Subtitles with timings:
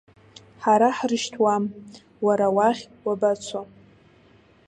[0.63, 1.63] Ҳара ҳрышьҭуам,
[2.25, 3.61] уара уахь уабацо?!